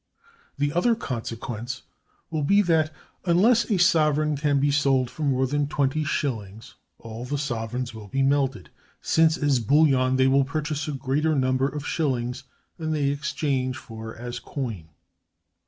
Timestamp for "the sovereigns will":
7.23-8.07